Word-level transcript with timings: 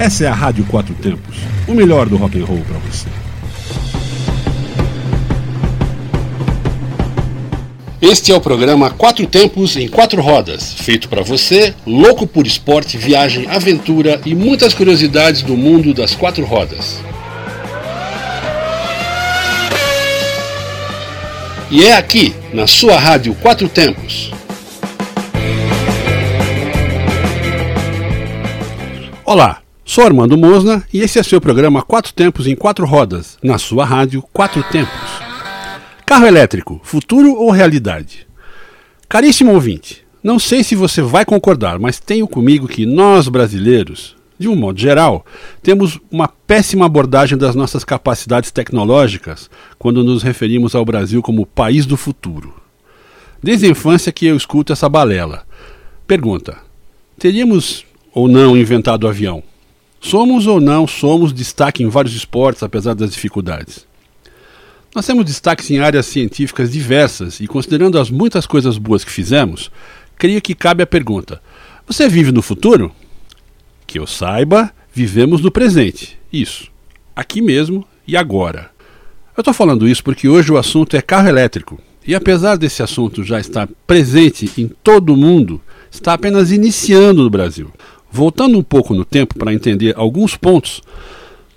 Essa 0.00 0.24
é 0.24 0.28
a 0.28 0.32
Rádio 0.32 0.64
Quatro 0.64 0.94
Tempos, 0.94 1.36
o 1.68 1.74
melhor 1.74 2.08
do 2.08 2.16
rock 2.16 2.40
and 2.40 2.46
roll 2.46 2.62
para 2.66 2.78
você. 2.78 3.06
Este 8.00 8.32
é 8.32 8.34
o 8.34 8.40
programa 8.40 8.88
Quatro 8.88 9.26
Tempos 9.26 9.76
em 9.76 9.86
Quatro 9.88 10.22
Rodas, 10.22 10.72
feito 10.72 11.06
para 11.06 11.20
você, 11.20 11.74
louco 11.86 12.26
por 12.26 12.46
esporte, 12.46 12.96
viagem, 12.96 13.46
aventura 13.46 14.22
e 14.24 14.34
muitas 14.34 14.72
curiosidades 14.72 15.42
do 15.42 15.54
mundo 15.54 15.92
das 15.92 16.14
quatro 16.14 16.46
rodas. 16.46 16.98
E 21.70 21.84
é 21.84 21.98
aqui, 21.98 22.34
na 22.54 22.66
sua 22.66 22.98
rádio 22.98 23.34
Quatro 23.34 23.68
Tempos. 23.68 24.32
Olá, 29.26 29.59
sou 29.90 30.04
Armando 30.04 30.38
Mosna 30.38 30.84
e 30.94 31.00
esse 31.00 31.18
é 31.18 31.22
seu 31.24 31.40
programa 31.40 31.82
Quatro 31.82 32.14
Tempos 32.14 32.46
em 32.46 32.54
Quatro 32.54 32.86
Rodas, 32.86 33.36
na 33.42 33.58
sua 33.58 33.84
rádio 33.84 34.22
Quatro 34.32 34.62
Tempos. 34.62 34.94
Carro 36.06 36.26
elétrico, 36.26 36.80
futuro 36.84 37.34
ou 37.34 37.50
realidade? 37.50 38.24
Caríssimo 39.08 39.52
ouvinte, 39.52 40.04
não 40.22 40.38
sei 40.38 40.62
se 40.62 40.76
você 40.76 41.02
vai 41.02 41.24
concordar, 41.24 41.80
mas 41.80 41.98
tenho 41.98 42.28
comigo 42.28 42.68
que 42.68 42.86
nós 42.86 43.26
brasileiros, 43.26 44.14
de 44.38 44.46
um 44.46 44.54
modo 44.54 44.78
geral, 44.78 45.26
temos 45.60 45.98
uma 46.08 46.28
péssima 46.28 46.86
abordagem 46.86 47.36
das 47.36 47.56
nossas 47.56 47.82
capacidades 47.82 48.52
tecnológicas 48.52 49.50
quando 49.76 50.04
nos 50.04 50.22
referimos 50.22 50.76
ao 50.76 50.84
Brasil 50.84 51.20
como 51.20 51.44
país 51.44 51.84
do 51.84 51.96
futuro. 51.96 52.54
Desde 53.42 53.66
a 53.66 53.70
infância 53.70 54.12
que 54.12 54.26
eu 54.26 54.36
escuto 54.36 54.72
essa 54.72 54.88
balela. 54.88 55.44
Pergunta: 56.06 56.58
teríamos 57.18 57.84
ou 58.14 58.28
não 58.28 58.56
inventado 58.56 59.02
o 59.02 59.08
avião? 59.08 59.49
Somos 60.00 60.46
ou 60.46 60.60
não 60.60 60.86
somos 60.86 61.32
destaque 61.32 61.82
em 61.82 61.88
vários 61.88 62.14
esportes, 62.14 62.62
apesar 62.62 62.94
das 62.94 63.12
dificuldades? 63.12 63.86
Nós 64.94 65.06
temos 65.06 65.24
destaques 65.24 65.70
em 65.70 65.78
áreas 65.78 66.06
científicas 66.06 66.72
diversas 66.72 67.38
e, 67.38 67.46
considerando 67.46 67.98
as 67.98 68.10
muitas 68.10 68.46
coisas 68.46 68.78
boas 68.78 69.04
que 69.04 69.10
fizemos, 69.10 69.70
creio 70.16 70.40
que 70.40 70.54
cabe 70.54 70.82
a 70.82 70.86
pergunta: 70.86 71.40
você 71.86 72.08
vive 72.08 72.32
no 72.32 72.42
futuro? 72.42 72.90
Que 73.86 73.98
eu 73.98 74.06
saiba, 74.06 74.72
vivemos 74.92 75.42
no 75.42 75.50
presente. 75.50 76.18
Isso. 76.32 76.70
Aqui 77.14 77.42
mesmo 77.42 77.86
e 78.06 78.16
agora. 78.16 78.70
Eu 79.36 79.42
estou 79.42 79.54
falando 79.54 79.86
isso 79.86 80.02
porque 80.02 80.28
hoje 80.28 80.50
o 80.50 80.58
assunto 80.58 80.96
é 80.96 81.02
carro 81.02 81.28
elétrico. 81.28 81.80
E 82.06 82.14
apesar 82.14 82.56
desse 82.56 82.82
assunto 82.82 83.22
já 83.22 83.38
estar 83.38 83.68
presente 83.86 84.50
em 84.56 84.66
todo 84.66 85.12
o 85.12 85.16
mundo, 85.16 85.60
está 85.90 86.14
apenas 86.14 86.50
iniciando 86.50 87.22
no 87.22 87.30
Brasil. 87.30 87.70
Voltando 88.12 88.58
um 88.58 88.62
pouco 88.62 88.94
no 88.94 89.04
tempo 89.04 89.38
para 89.38 89.54
entender 89.54 89.94
alguns 89.96 90.36
pontos, 90.36 90.82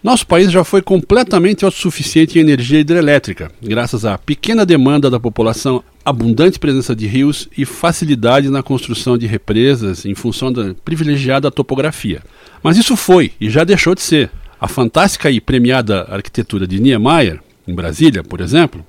nosso 0.03 0.27
país 0.27 0.51
já 0.51 0.63
foi 0.63 0.81
completamente 0.81 1.63
autossuficiente 1.63 2.37
em 2.37 2.41
energia 2.41 2.79
hidrelétrica, 2.79 3.49
graças 3.61 4.03
à 4.03 4.17
pequena 4.17 4.65
demanda 4.65 5.09
da 5.09 5.19
população, 5.19 5.81
abundante 6.03 6.59
presença 6.59 6.93
de 6.93 7.07
rios 7.07 7.47
e 7.57 7.65
facilidade 7.65 8.49
na 8.49 8.61
construção 8.61 9.17
de 9.17 9.25
represas 9.25 10.05
em 10.05 10.13
função 10.13 10.51
da 10.51 10.75
privilegiada 10.83 11.49
topografia. 11.49 12.21
Mas 12.61 12.77
isso 12.77 12.97
foi 12.97 13.31
e 13.39 13.49
já 13.49 13.63
deixou 13.63 13.95
de 13.95 14.01
ser. 14.01 14.29
A 14.59 14.67
fantástica 14.67 15.31
e 15.31 15.41
premiada 15.41 16.03
arquitetura 16.09 16.67
de 16.67 16.79
Niemeyer, 16.79 17.39
em 17.67 17.73
Brasília, 17.73 18.23
por 18.23 18.41
exemplo, 18.41 18.85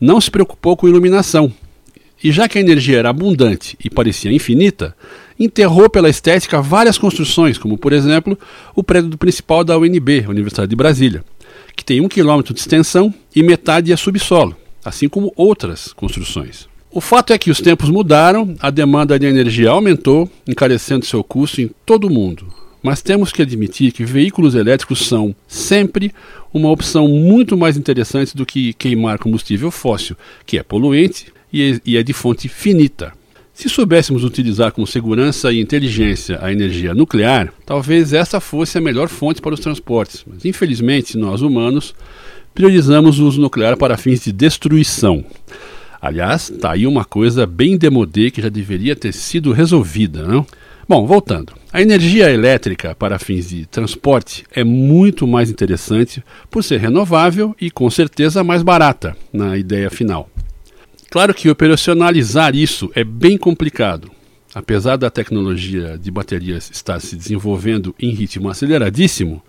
não 0.00 0.20
se 0.20 0.30
preocupou 0.30 0.76
com 0.76 0.88
iluminação. 0.88 1.52
E 2.22 2.32
já 2.32 2.48
que 2.48 2.58
a 2.58 2.60
energia 2.60 2.98
era 2.98 3.10
abundante 3.10 3.76
e 3.84 3.88
parecia 3.88 4.32
infinita, 4.32 4.96
enterrou 5.38 5.88
pela 5.88 6.08
estética 6.08 6.62
várias 6.62 6.98
construções, 6.98 7.58
como 7.58 7.76
por 7.76 7.92
exemplo 7.92 8.38
o 8.74 8.82
prédio 8.82 9.16
principal 9.18 9.62
da 9.62 9.78
UNB, 9.78 10.26
Universidade 10.28 10.70
de 10.70 10.76
Brasília, 10.76 11.24
que 11.74 11.84
tem 11.84 12.00
um 12.00 12.08
quilômetro 12.08 12.54
de 12.54 12.60
extensão 12.60 13.12
e 13.34 13.42
metade 13.42 13.92
é 13.92 13.96
subsolo, 13.96 14.56
assim 14.84 15.08
como 15.08 15.32
outras 15.36 15.92
construções. 15.92 16.68
O 16.90 17.00
fato 17.00 17.32
é 17.32 17.38
que 17.38 17.50
os 17.50 17.60
tempos 17.60 17.90
mudaram, 17.90 18.56
a 18.58 18.70
demanda 18.70 19.18
de 19.18 19.26
energia 19.26 19.68
aumentou, 19.68 20.30
encarecendo 20.48 21.04
seu 21.04 21.22
custo 21.22 21.60
em 21.60 21.70
todo 21.84 22.06
o 22.06 22.10
mundo. 22.10 22.46
Mas 22.82 23.02
temos 23.02 23.32
que 23.32 23.42
admitir 23.42 23.92
que 23.92 24.04
veículos 24.04 24.54
elétricos 24.54 25.06
são 25.06 25.34
sempre 25.46 26.14
uma 26.54 26.70
opção 26.70 27.06
muito 27.08 27.56
mais 27.56 27.76
interessante 27.76 28.34
do 28.36 28.46
que 28.46 28.72
queimar 28.74 29.18
combustível 29.18 29.70
fóssil, 29.70 30.16
que 30.46 30.56
é 30.56 30.62
poluente 30.62 31.26
e 31.52 31.96
é 31.96 32.02
de 32.02 32.12
fonte 32.12 32.48
finita. 32.48 33.12
Se 33.56 33.70
soubéssemos 33.70 34.22
utilizar 34.22 34.70
com 34.70 34.84
segurança 34.84 35.50
e 35.50 35.62
inteligência 35.62 36.38
a 36.42 36.52
energia 36.52 36.92
nuclear, 36.92 37.50
talvez 37.64 38.12
essa 38.12 38.38
fosse 38.38 38.76
a 38.76 38.82
melhor 38.82 39.08
fonte 39.08 39.40
para 39.40 39.54
os 39.54 39.60
transportes. 39.60 40.22
Mas 40.26 40.44
infelizmente, 40.44 41.16
nós 41.16 41.40
humanos 41.40 41.94
priorizamos 42.54 43.18
o 43.18 43.26
uso 43.26 43.40
nuclear 43.40 43.78
para 43.78 43.96
fins 43.96 44.22
de 44.22 44.30
destruição. 44.30 45.24
Aliás, 46.02 46.50
está 46.50 46.72
aí 46.72 46.86
uma 46.86 47.02
coisa 47.02 47.46
bem 47.46 47.78
demodê 47.78 48.30
que 48.30 48.42
já 48.42 48.50
deveria 48.50 48.94
ter 48.94 49.14
sido 49.14 49.52
resolvida, 49.52 50.24
não? 50.24 50.46
Bom, 50.86 51.06
voltando. 51.06 51.54
A 51.72 51.80
energia 51.80 52.30
elétrica 52.30 52.94
para 52.94 53.18
fins 53.18 53.48
de 53.48 53.64
transporte 53.64 54.44
é 54.52 54.62
muito 54.62 55.26
mais 55.26 55.48
interessante 55.48 56.22
por 56.50 56.62
ser 56.62 56.78
renovável 56.78 57.56
e 57.58 57.70
com 57.70 57.88
certeza 57.88 58.44
mais 58.44 58.62
barata 58.62 59.16
na 59.32 59.56
ideia 59.56 59.88
final. 59.88 60.28
Claro 61.16 61.32
que 61.32 61.48
operacionalizar 61.48 62.54
isso 62.54 62.92
é 62.94 63.02
bem 63.02 63.38
complicado. 63.38 64.10
Apesar 64.54 64.96
da 64.96 65.08
tecnologia 65.08 65.96
de 65.96 66.10
baterias 66.10 66.70
estar 66.70 67.00
se 67.00 67.16
desenvolvendo 67.16 67.94
em 67.98 68.10
ritmo 68.10 68.50
aceleradíssimo, 68.50 69.42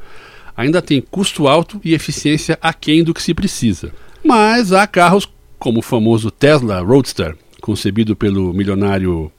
ainda 0.55 0.81
tem 0.81 1.01
custo 1.01 1.45
alto 1.45 1.81
e 1.83 1.93
eficiência 1.93 2.57
aquém 2.61 3.03
do 3.03 3.13
que 3.13 3.21
se 3.21 3.33
precisa. 3.33 3.91
Mas 4.23 4.71
há 4.71 4.87
carros 4.87 5.29
como 5.59 5.79
o 5.79 5.81
famoso 5.81 6.31
Tesla 6.31 6.79
Roadster, 6.79 7.35
concebido 7.59 8.15
pelo 8.15 8.53
milionário 8.53 9.29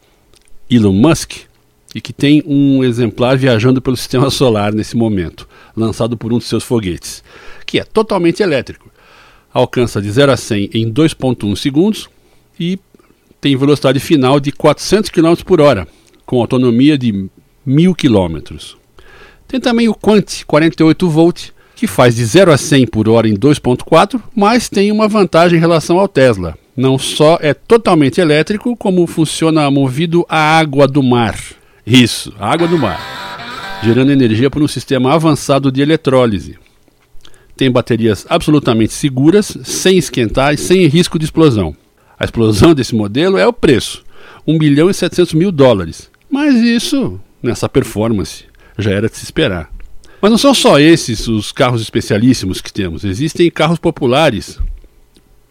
Elon 0.69 0.93
Musk, 0.93 1.33
e 1.95 2.01
que 2.03 2.13
tem 2.13 2.43
um 2.45 2.85
exemplar 2.85 3.39
viajando 3.39 3.81
pelo 3.81 3.97
sistema 3.97 4.29
solar 4.29 4.75
nesse 4.75 4.99
momento, 4.99 5.49
lançado 5.75 6.15
por 6.15 6.31
um 6.31 6.37
de 6.37 6.45
seus 6.45 6.63
foguetes, 6.63 7.25
que 7.65 7.81
é 7.81 7.85
totalmente 7.85 8.43
elétrico 8.43 8.91
alcança 9.51 10.01
de 10.01 10.11
0 10.11 10.33
a 10.33 10.37
100 10.37 10.71
em 10.75 10.93
2.1 10.93 11.57
segundos 11.57 12.09
e 12.59 12.79
tem 13.41 13.57
velocidade 13.57 14.01
final 14.01 14.41
de 14.41 14.53
400 14.53 15.11
km 15.11 15.35
por 15.45 15.61
hora, 15.61 15.87
com 16.27 16.41
autonomia 16.41 16.99
de 16.99 17.29
1000 17.65 17.95
km. 17.95 18.39
Tem 19.47 19.61
também 19.61 19.89
o 19.89 19.95
Quant 19.95 20.45
48 20.47 21.09
volt, 21.09 21.51
que 21.75 21.87
faz 21.87 22.17
de 22.17 22.25
0 22.25 22.53
a 22.53 22.59
100 22.59 22.87
por 22.89 23.09
hora 23.09 23.29
em 23.29 23.35
2.4, 23.35 24.21
mas 24.35 24.69
tem 24.69 24.91
uma 24.91 25.07
vantagem 25.09 25.59
em 25.59 25.61
relação 25.61 25.99
ao 25.99 26.09
Tesla. 26.09 26.59
Não 26.77 26.99
só 26.99 27.39
é 27.41 27.55
totalmente 27.55 28.21
elétrico, 28.21 28.77
como 28.77 29.07
funciona 29.07 29.71
movido 29.71 30.25
a 30.29 30.59
água 30.59 30.87
do 30.87 31.03
mar. 31.03 31.39
Isso, 31.87 32.35
água 32.39 32.69
do 32.69 32.77
mar, 32.77 33.81
gerando 33.83 34.13
energia 34.13 34.51
por 34.51 34.63
um 34.63 34.69
sistema 34.69 35.15
avançado 35.15 35.73
de 35.73 35.81
eletrólise 35.81 36.59
tem 37.59 37.73
baterias 37.73 38.25
absolutamente 38.31 38.93
seguras, 38.93 39.59
sem 39.65 39.99
esquentar 39.99 40.55
e 40.55 40.57
sem 40.57 40.87
risco 40.87 41.19
de 41.19 41.25
explosão. 41.25 41.77
A 42.19 42.25
explosão 42.25 42.75
desse 42.75 42.95
modelo 42.95 43.39
é 43.39 43.47
o 43.47 43.53
preço, 43.53 44.05
1 44.47 44.59
bilhão 44.59 44.91
e 44.91 44.95
700 44.95 45.35
mil 45.35 45.53
dólares. 45.53 46.11
Mas 46.31 46.55
isso, 46.57 47.21
nessa 47.43 47.69
performance, 47.69 48.45
já 48.77 48.91
era 48.91 49.09
de 49.09 49.17
se 49.17 49.25
esperar. 49.25 49.71
Mas 50.21 50.31
não 50.31 50.39
são 50.39 50.53
só 50.53 50.81
esses 50.81 51.29
os 51.29 51.53
carros 51.53 51.81
especialíssimos 51.81 52.61
que 52.61 52.73
temos, 52.73 53.05
existem 53.05 53.51
carros 53.51 53.79
populares 53.79 54.59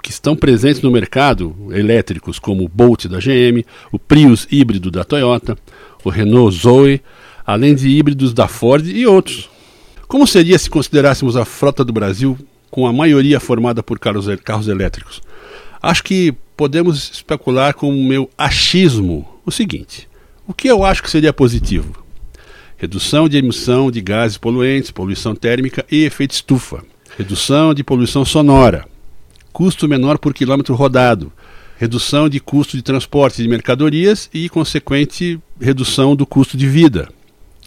que 0.03 0.11
estão 0.11 0.35
presentes 0.35 0.81
no 0.81 0.91
mercado, 0.91 1.55
elétricos, 1.71 2.37
como 2.37 2.63
o 2.63 2.69
Bolt 2.69 3.07
da 3.07 3.17
GM, 3.19 3.65
o 3.91 3.97
Prius 3.97 4.47
híbrido 4.51 4.91
da 4.91 5.03
Toyota, 5.03 5.57
o 6.03 6.09
Renault 6.09 6.55
Zoe, 6.57 7.01
além 7.45 7.75
de 7.75 7.89
híbridos 7.89 8.33
da 8.33 8.47
Ford 8.47 8.85
e 8.87 9.05
outros. 9.05 9.49
Como 10.07 10.27
seria 10.27 10.57
se 10.59 10.69
considerássemos 10.69 11.35
a 11.35 11.43
frota 11.43 11.83
do 11.83 11.91
Brasil 11.91 12.37
com 12.69 12.87
a 12.87 12.93
maioria 12.93 13.39
formada 13.39 13.81
por 13.81 13.99
carros, 13.99 14.27
carros 14.43 14.67
elétricos? 14.67 15.21
Acho 15.81 16.03
que 16.03 16.33
podemos 16.57 17.11
especular 17.11 17.75
com 17.75 17.89
o 17.89 18.03
meu 18.03 18.29
achismo 18.37 19.25
o 19.45 19.51
seguinte: 19.51 20.09
o 20.45 20.53
que 20.53 20.67
eu 20.67 20.83
acho 20.83 21.03
que 21.03 21.09
seria 21.09 21.31
positivo? 21.31 22.03
Redução 22.75 23.29
de 23.29 23.37
emissão 23.37 23.89
de 23.89 24.01
gases 24.01 24.37
poluentes, 24.37 24.91
poluição 24.91 25.33
térmica 25.33 25.85
e 25.89 26.03
efeito 26.03 26.31
estufa. 26.31 26.83
Redução 27.17 27.73
de 27.73 27.83
poluição 27.83 28.25
sonora. 28.25 28.85
Custo 29.53 29.87
menor 29.87 30.17
por 30.17 30.33
quilômetro 30.33 30.75
rodado. 30.75 31.31
Redução 31.77 32.27
de 32.27 32.39
custo 32.39 32.75
de 32.75 32.83
transporte 32.83 33.41
de 33.41 33.47
mercadorias 33.47 34.29
e, 34.33 34.49
consequente, 34.49 35.39
redução 35.59 36.15
do 36.15 36.25
custo 36.25 36.57
de 36.57 36.67
vida 36.67 37.09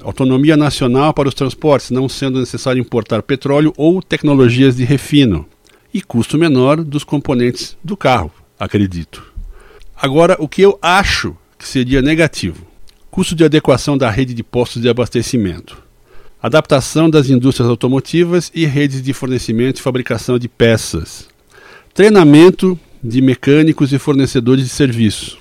autonomia 0.02 0.56
nacional 0.56 1.12
para 1.12 1.28
os 1.28 1.34
transportes, 1.34 1.90
não 1.90 2.08
sendo 2.08 2.40
necessário 2.40 2.80
importar 2.80 3.22
petróleo 3.22 3.72
ou 3.76 4.02
tecnologias 4.02 4.76
de 4.76 4.84
refino, 4.84 5.46
e 5.92 6.00
custo 6.00 6.38
menor 6.38 6.82
dos 6.82 7.04
componentes 7.04 7.76
do 7.82 7.96
carro, 7.96 8.32
acredito. 8.60 9.24
Agora, 9.96 10.36
o 10.38 10.46
que 10.46 10.60
eu 10.60 10.78
acho 10.82 11.34
que 11.58 11.66
seria 11.66 12.02
negativo: 12.02 12.66
custo 13.10 13.34
de 13.34 13.44
adequação 13.44 13.96
da 13.96 14.10
rede 14.10 14.34
de 14.34 14.42
postos 14.42 14.82
de 14.82 14.88
abastecimento. 14.88 15.82
adaptação 16.42 17.10
das 17.10 17.28
indústrias 17.28 17.68
automotivas 17.68 18.50
e 18.54 18.64
redes 18.64 19.02
de 19.02 19.12
fornecimento 19.12 19.78
e 19.78 19.82
fabricação 19.82 20.38
de 20.38 20.48
peças, 20.48 21.28
treinamento 21.92 22.78
de 23.02 23.20
mecânicos 23.20 23.92
e 23.92 23.98
fornecedores 23.98 24.64
de 24.64 24.70
serviço, 24.70 25.38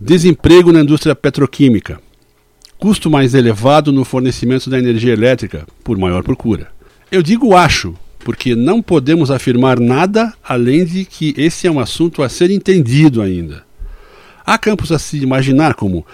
desemprego 0.00 0.72
na 0.72 0.80
indústria 0.80 1.14
petroquímica, 1.14 2.00
custo 2.78 3.08
mais 3.08 3.34
elevado 3.34 3.92
no 3.92 4.04
fornecimento 4.04 4.68
da 4.68 4.78
energia 4.78 5.12
elétrica 5.12 5.66
por 5.84 5.96
maior 5.98 6.24
procura. 6.24 6.72
Eu 7.12 7.22
digo 7.22 7.54
acho, 7.54 7.94
porque 8.24 8.54
não 8.54 8.80
podemos 8.80 9.30
afirmar 9.30 9.80
nada 9.80 10.32
além 10.42 10.84
de 10.84 11.04
que 11.04 11.34
esse 11.36 11.66
é 11.66 11.70
um 11.70 11.80
assunto 11.80 12.22
a 12.22 12.28
ser 12.28 12.50
entendido 12.50 13.20
ainda. 13.20 13.64
Há 14.44 14.56
campos 14.56 14.92
a 14.92 14.98
se 14.98 15.18
imaginar 15.18 15.74
como 15.74 16.06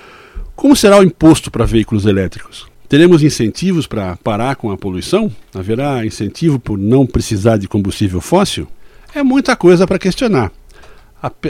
como 0.54 0.74
será 0.74 0.98
o 0.98 1.02
imposto 1.02 1.50
para 1.50 1.66
veículos 1.66 2.06
elétricos? 2.06 2.66
Teremos 2.88 3.22
incentivos 3.22 3.86
para 3.86 4.16
parar 4.16 4.56
com 4.56 4.70
a 4.70 4.76
poluição? 4.76 5.30
Haverá 5.54 6.06
incentivo 6.06 6.58
por 6.58 6.78
não 6.78 7.06
precisar 7.06 7.58
de 7.58 7.68
combustível 7.68 8.22
fóssil? 8.22 8.66
É 9.14 9.22
muita 9.22 9.54
coisa 9.54 9.86
para 9.86 9.98
questionar. 9.98 10.50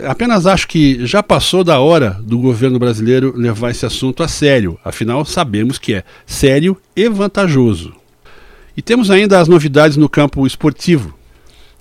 Apenas 0.08 0.46
acho 0.46 0.66
que 0.66 1.04
já 1.06 1.22
passou 1.22 1.62
da 1.62 1.78
hora 1.78 2.18
do 2.22 2.38
governo 2.38 2.78
brasileiro 2.78 3.36
levar 3.36 3.70
esse 3.70 3.84
assunto 3.84 4.22
a 4.22 4.28
sério, 4.28 4.78
afinal 4.84 5.24
sabemos 5.24 5.78
que 5.78 5.94
é 5.94 6.04
sério 6.24 6.76
e 6.94 7.08
vantajoso. 7.08 7.94
E 8.76 8.82
temos 8.82 9.10
ainda 9.10 9.40
as 9.40 9.48
novidades 9.48 9.96
no 9.96 10.06
campo 10.06 10.46
esportivo, 10.46 11.16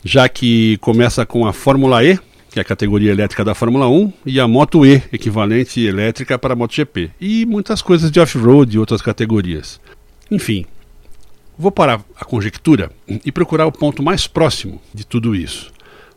já 0.02 0.30
que 0.30 0.78
começa 0.78 1.26
com 1.26 1.46
a 1.46 1.52
Fórmula 1.52 2.02
E, 2.02 2.18
que 2.50 2.58
é 2.58 2.62
a 2.62 2.66
categoria 2.66 3.12
elétrica 3.12 3.44
da 3.44 3.54
Fórmula 3.54 3.90
1, 3.90 4.14
e 4.26 4.40
a 4.40 4.48
Moto 4.48 4.86
E, 4.86 5.04
equivalente 5.12 5.82
elétrica 5.82 6.40
para 6.40 6.54
a 6.54 6.56
MotoGP, 6.56 7.12
e 7.20 7.46
muitas 7.46 7.82
coisas 7.82 8.10
de 8.10 8.18
off-road 8.22 8.74
e 8.74 8.80
outras 8.80 9.02
categorias. 9.02 9.82
Enfim, 10.32 10.66
vou 11.58 11.70
parar 11.70 12.02
a 12.18 12.24
conjectura 12.24 12.90
e 13.26 13.30
procurar 13.30 13.66
o 13.66 13.74
ponto 13.74 14.02
mais 14.02 14.26
próximo 14.26 14.82
de 14.94 15.06
tudo 15.06 15.36
isso. 15.36 15.74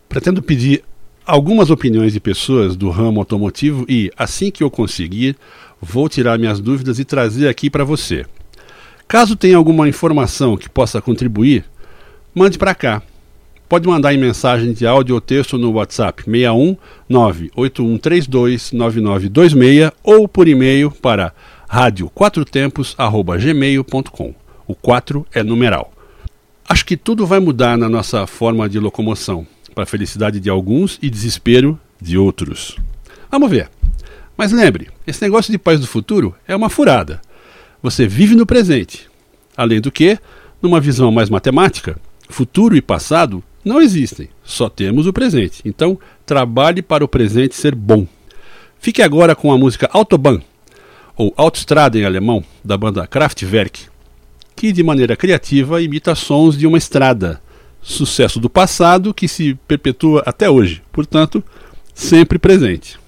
Pretendo 0.08 0.40
pedir 0.40 0.84
algumas 1.26 1.70
opiniões 1.70 2.12
de 2.12 2.20
pessoas 2.20 2.76
do 2.76 2.88
ramo 2.88 3.18
automotivo 3.18 3.84
e, 3.88 4.12
assim 4.16 4.48
que 4.48 4.62
eu 4.62 4.70
conseguir, 4.70 5.36
vou 5.82 6.08
tirar 6.08 6.38
minhas 6.38 6.60
dúvidas 6.60 7.00
e 7.00 7.04
trazer 7.04 7.48
aqui 7.48 7.68
para 7.68 7.82
você. 7.82 8.24
Caso 9.08 9.34
tenha 9.34 9.56
alguma 9.56 9.88
informação 9.88 10.54
que 10.54 10.68
possa 10.68 11.00
contribuir, 11.00 11.64
mande 12.34 12.58
para 12.58 12.74
cá. 12.74 13.00
Pode 13.66 13.88
mandar 13.88 14.12
em 14.12 14.18
mensagem 14.18 14.74
de 14.74 14.86
áudio 14.86 15.14
ou 15.14 15.20
texto 15.20 15.56
no 15.56 15.72
WhatsApp 15.72 16.24
61 16.24 16.76
981329926 17.10 19.90
ou 20.02 20.28
por 20.28 20.46
e-mail 20.46 20.90
para 20.90 21.32
radioquatrotempos@gmail.com. 21.68 24.34
O 24.66 24.74
4 24.74 25.26
é 25.32 25.42
numeral. 25.42 25.90
Acho 26.68 26.84
que 26.84 26.98
tudo 26.98 27.26
vai 27.26 27.40
mudar 27.40 27.78
na 27.78 27.88
nossa 27.88 28.26
forma 28.26 28.68
de 28.68 28.78
locomoção 28.78 29.46
para 29.74 29.84
a 29.84 29.86
felicidade 29.86 30.38
de 30.38 30.50
alguns 30.50 30.98
e 31.00 31.08
desespero 31.08 31.80
de 31.98 32.18
outros. 32.18 32.76
Vamos 33.30 33.50
ver. 33.50 33.70
Mas 34.36 34.52
lembre, 34.52 34.90
esse 35.06 35.22
negócio 35.22 35.50
de 35.50 35.56
paz 35.56 35.80
do 35.80 35.86
futuro 35.86 36.34
é 36.46 36.54
uma 36.54 36.68
furada. 36.68 37.22
Você 37.82 38.06
vive 38.06 38.34
no 38.34 38.44
presente. 38.44 39.08
Além 39.56 39.80
do 39.80 39.90
que, 39.90 40.18
numa 40.60 40.80
visão 40.80 41.12
mais 41.12 41.30
matemática, 41.30 41.98
futuro 42.28 42.76
e 42.76 42.82
passado 42.82 43.42
não 43.64 43.80
existem, 43.80 44.28
só 44.42 44.68
temos 44.68 45.06
o 45.06 45.12
presente. 45.12 45.62
Então, 45.64 45.98
trabalhe 46.26 46.82
para 46.82 47.04
o 47.04 47.08
presente 47.08 47.54
ser 47.54 47.74
bom. 47.74 48.06
Fique 48.80 49.02
agora 49.02 49.34
com 49.34 49.52
a 49.52 49.58
música 49.58 49.88
Autobahn, 49.92 50.40
ou 51.16 51.32
Autostrada 51.36 51.98
em 51.98 52.04
alemão, 52.04 52.44
da 52.64 52.76
banda 52.76 53.06
Kraftwerk, 53.06 53.86
que 54.54 54.72
de 54.72 54.82
maneira 54.82 55.16
criativa 55.16 55.82
imita 55.82 56.14
sons 56.14 56.56
de 56.56 56.66
uma 56.66 56.78
estrada, 56.78 57.40
sucesso 57.80 58.40
do 58.40 58.50
passado 58.50 59.14
que 59.14 59.28
se 59.28 59.54
perpetua 59.66 60.22
até 60.26 60.48
hoje, 60.50 60.82
portanto, 60.92 61.42
sempre 61.94 62.38
presente. 62.38 62.98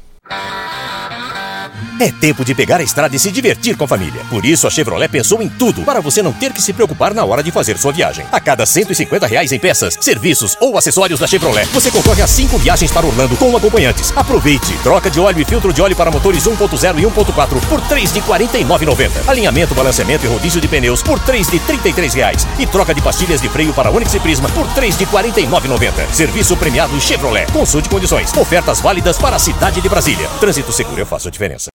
É 2.01 2.11
tempo 2.11 2.47
de 2.47 2.55
pegar 2.55 2.81
a 2.81 2.83
estrada 2.83 3.15
e 3.15 3.19
se 3.19 3.31
divertir 3.31 3.77
com 3.77 3.85
a 3.85 3.89
família. 3.89 4.23
Por 4.31 4.47
isso, 4.47 4.67
a 4.67 4.71
Chevrolet 4.71 5.07
pensou 5.07 5.43
em 5.43 5.51
tudo 5.51 5.83
para 5.83 6.01
você 6.01 6.23
não 6.23 6.33
ter 6.33 6.51
que 6.51 6.63
se 6.63 6.73
preocupar 6.73 7.13
na 7.13 7.27
hora 7.27 7.43
de 7.43 7.51
fazer 7.51 7.77
sua 7.77 7.93
viagem. 7.93 8.25
A 8.33 8.41
cada 8.41 8.65
150 8.65 9.27
reais 9.27 9.53
em 9.53 9.59
peças, 9.59 9.99
serviços 10.01 10.57
ou 10.63 10.79
acessórios 10.79 11.21
da 11.21 11.27
Chevrolet, 11.27 11.67
você 11.67 11.91
concorre 11.91 12.23
a 12.23 12.27
5 12.27 12.57
viagens 12.57 12.91
para 12.91 13.07
Orlando 13.07 13.37
com 13.37 13.55
acompanhantes. 13.55 14.15
Aproveite! 14.17 14.73
Troca 14.83 15.11
de 15.11 15.21
óleo 15.21 15.43
e 15.43 15.45
filtro 15.45 15.75
de 15.75 15.83
óleo 15.83 15.95
para 15.95 16.11
motores 16.11 16.45
1.0 16.45 17.01
e 17.01 17.03
1.4 17.03 17.69
por 17.69 17.81
3 17.83 18.13
de 18.15 18.23
49,90. 18.23 19.29
Alinhamento, 19.29 19.75
balanceamento 19.75 20.25
e 20.25 20.29
rodízio 20.29 20.59
de 20.59 20.69
pneus 20.69 21.03
por 21.03 21.19
3 21.21 21.49
de 21.49 21.59
33 21.59 22.15
reais. 22.15 22.47
E 22.59 22.67
troca 22.67 22.95
de 22.95 23.03
pastilhas 23.03 23.43
de 23.43 23.49
freio 23.51 23.75
para 23.75 23.91
Onix 23.91 24.15
e 24.15 24.21
Prisma 24.21 24.49
por 24.49 24.67
3 24.73 24.97
de 24.97 25.05
49,90. 25.05 26.11
Serviço 26.15 26.57
premiado 26.57 26.99
Chevrolet. 26.99 27.53
Consulte 27.53 27.91
condições. 27.91 28.33
Ofertas 28.35 28.81
válidas 28.81 29.19
para 29.19 29.37
a 29.37 29.39
cidade 29.39 29.83
de 29.83 29.89
Brasília. 29.91 30.29
Trânsito 30.41 30.73
seguro, 30.73 30.99
eu 30.99 31.07
faço 31.07 31.29
a 31.29 31.31
diferença. 31.31 31.70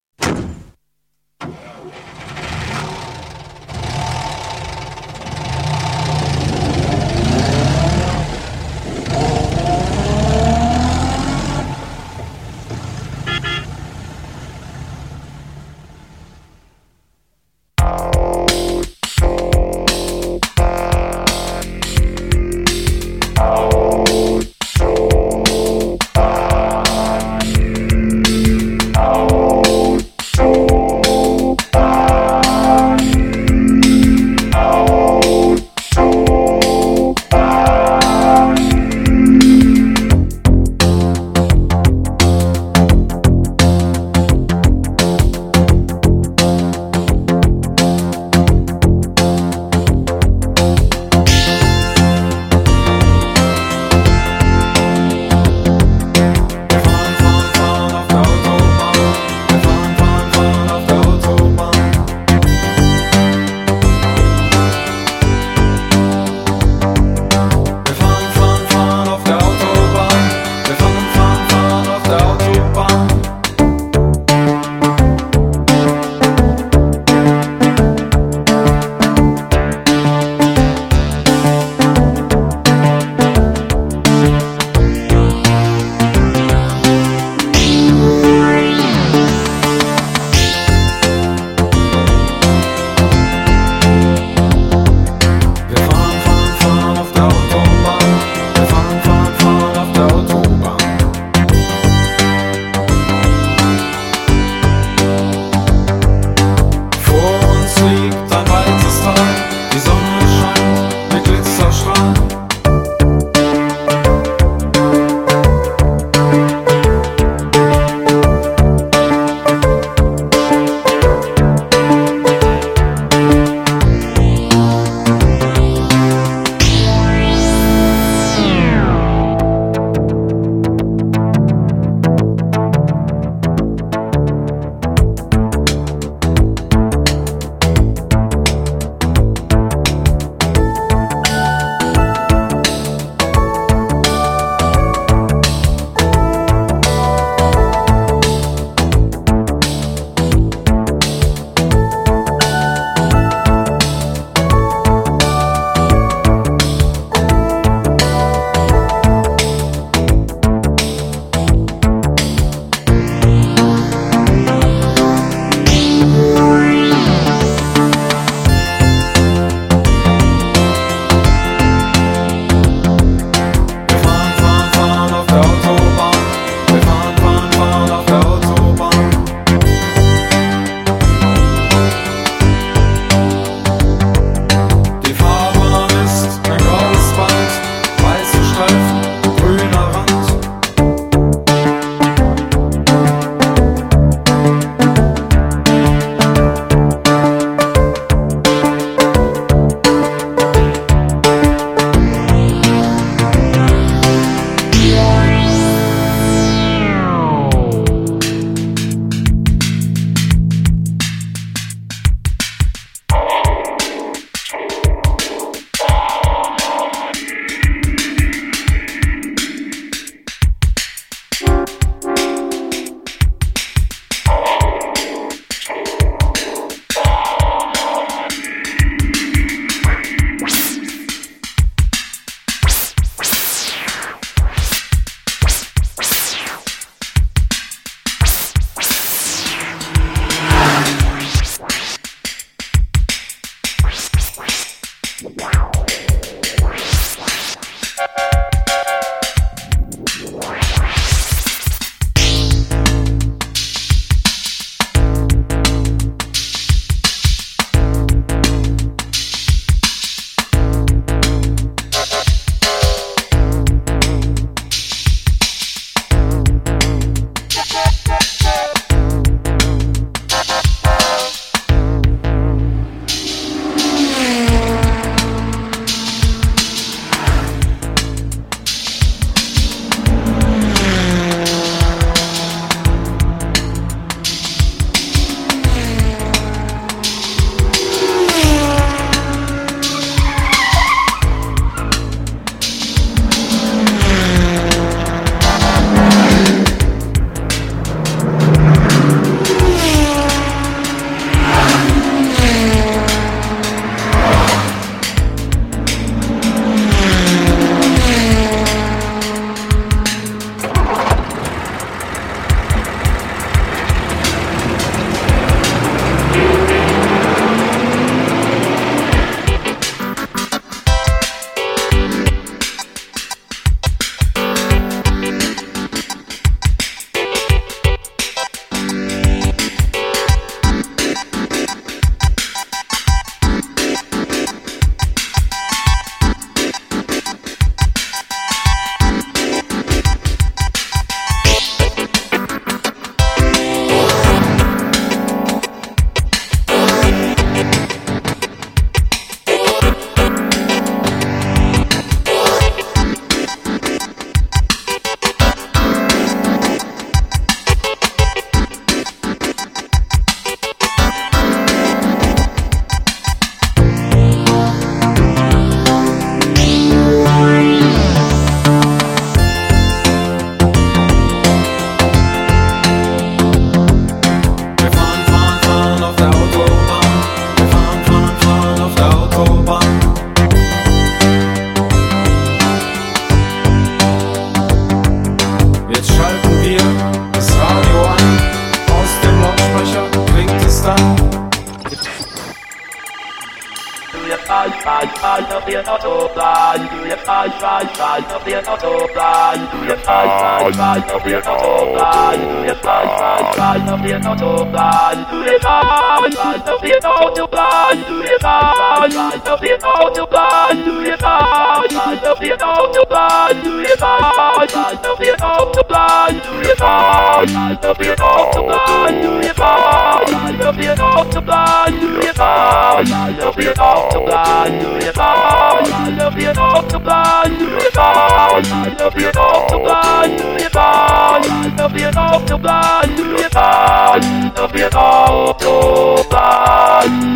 Faz, 394.66 394.84
faz, 394.84 395.12
faz, 395.20 395.50
não 395.50 395.62
fica 395.62 395.92
autoplano, 395.92 396.88
tu 396.88 397.26
faz, 397.26 397.54
faz, 397.56 397.92
faz, 397.92 398.26
não 398.32 398.40
fica 398.40 398.72
autoplano, 398.72 399.68
tu 399.68 399.98
faz, 400.04 400.32
faz, 400.32 400.76
faz, 400.76 401.06
não 401.06 401.20
fica 401.20 401.50
autoplano, 401.50 402.66
tu 402.66 402.76
faz, 402.82 403.12
faz, 403.12 403.56
faz, 403.56 403.86
não 403.86 404.00
fica 404.00 404.28
autoplano, 404.30 405.26
tu 405.26 405.60
faz, 405.62 406.36
faz, 406.36 406.66
não 406.66 406.80
fica 406.80 407.08
autoplano, 407.08 408.04
tu 408.06 408.40
faz, 408.42 409.14
faz, 409.14 409.44
não 409.46 409.58
fica 409.58 409.88
autoplano, 409.88 410.84
tu 410.84 411.18
faz, 411.20 411.94
faz, 411.94 412.22
não 412.24 412.38
fica 412.38 412.66
autoplano, 412.66 413.62
tu 413.62 413.98
faz, 413.98 414.74
faz, 414.74 415.02
não 415.02 415.18
fica 415.18 415.46
autoplano, 415.46 416.42
tu 416.42 416.78
faz, 416.78 417.52
faz, 417.52 417.80
não 417.82 417.96
fica 417.96 418.24
autoplano, 418.24 419.22
tu 419.22 419.56
faz, 419.56 420.30
faz, 420.30 420.58
não 420.58 420.74
fica 420.74 421.04
autoplano, 421.04 422.00
tu 422.00 422.36
faz, 422.36 423.10
faz, 423.10 423.38
não 423.38 423.54
fica 423.54 423.84
autoplano, 423.84 424.26
blind, 424.26 424.55
blind, 424.56 424.82
do 424.82 425.08
it 425.08 425.18
all. 425.18 425.86
I 425.86 426.10
love 426.10 426.40
you 426.40 426.50
off 426.50 426.88
the 426.88 427.00
blind, 427.00 427.60
do 427.60 427.78
it 427.78 427.98
all. 427.98 428.62
I 428.66 428.96
love 429.00 429.20
you 429.20 429.28
off 429.30 429.72
the 429.72 429.78
blind, 429.78 430.38
do 430.38 430.66
it 430.66 430.76
all. 430.76 431.42
I 431.44 431.76
love 431.78 431.98
you 431.98 432.08
off 432.08 432.46
the 432.46 432.58
blind, 432.58 433.18
do 433.18 433.36
it 433.38 433.56
all. 433.56 434.20
Love 434.56 434.76
you 434.76 434.86
off 434.86 435.60
the 435.60 436.28
blind. 436.30 437.35